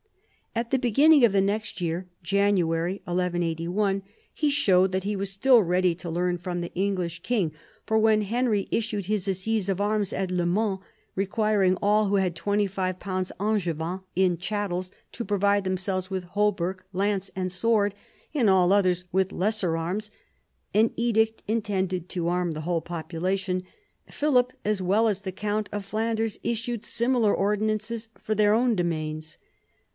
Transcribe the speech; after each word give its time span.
At 0.55 0.71
the 0.71 0.79
beginning 0.79 1.23
of 1.23 1.31
the 1.31 1.39
next 1.41 1.79
year, 1.79 2.09
January 2.23 3.01
1181, 3.05 4.01
he 4.33 4.49
showed 4.49 4.91
that 4.91 5.03
he 5.03 5.15
was 5.15 5.31
still 5.31 5.61
ready 5.61 5.93
to 5.95 6.09
learn 6.09 6.39
from 6.39 6.59
the 6.59 6.73
English 6.73 7.21
ii 7.21 7.23
THE 7.23 7.23
BEGINNINGS 7.45 7.55
OF 7.55 7.59
PHILIPS 7.59 7.85
POWER 7.85 8.01
33 8.09 8.17
king, 8.17 8.19
for 8.19 8.35
when 8.35 8.35
Henry 8.35 8.67
issued 8.71 9.05
his 9.05 9.27
assize 9.27 9.69
of 9.69 9.79
arms 9.79 10.11
at 10.11 10.31
Le 10.31 10.45
Mans 10.47 10.79
requiring 11.15 11.77
all 11.77 12.07
who 12.07 12.15
had 12.15 12.35
£25 12.35 13.31
Angevin 13.39 13.99
in 14.15 14.37
chattels 14.37 14.91
to 15.13 15.23
provide 15.23 15.63
themselves 15.63 16.09
with 16.09 16.25
hauberk, 16.33 16.83
lance, 16.91 17.29
and 17.33 17.51
sword, 17.51 17.93
and 18.33 18.49
all 18.49 18.73
others 18.73 19.05
with 19.13 19.31
lesser 19.31 19.77
arms— 19.77 20.09
an 20.73 20.91
edict 20.97 21.43
intended 21.47 22.09
to 22.09 22.27
arm 22.27 22.51
the 22.53 22.61
whole 22.61 22.81
population— 22.81 23.63
Philip 24.09 24.51
as 24.65 24.81
well 24.81 25.07
as 25.07 25.21
the 25.21 25.31
count 25.31 25.69
of 25.71 25.85
Flanders 25.85 26.39
issued 26.43 26.83
similar 26.83 27.33
ordinances 27.33 28.09
for 28.19 28.33
their 28.35 28.53
own 28.55 28.75
domains. 28.75 29.37